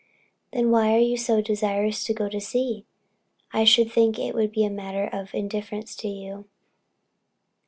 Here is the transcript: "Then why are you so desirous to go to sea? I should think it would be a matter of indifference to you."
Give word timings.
"Then 0.51 0.71
why 0.71 0.95
are 0.95 0.99
you 0.99 1.15
so 1.15 1.41
desirous 1.43 2.03
to 2.05 2.13
go 2.15 2.27
to 2.27 2.41
sea? 2.41 2.87
I 3.53 3.65
should 3.65 3.91
think 3.91 4.17
it 4.17 4.33
would 4.33 4.51
be 4.51 4.63
a 4.65 4.69
matter 4.71 5.05
of 5.13 5.31
indifference 5.35 5.95
to 5.97 6.07
you." 6.07 6.49